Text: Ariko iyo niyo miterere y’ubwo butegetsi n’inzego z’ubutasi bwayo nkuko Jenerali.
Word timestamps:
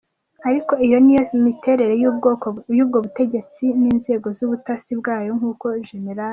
Ariko 0.49 0.73
iyo 0.85 0.97
niyo 1.05 1.23
miterere 1.45 1.93
y’ubwo 2.77 2.97
butegetsi 3.03 3.65
n’inzego 3.81 4.27
z’ubutasi 4.37 4.91
bwayo 4.99 5.31
nkuko 5.39 5.65
Jenerali. 5.89 6.29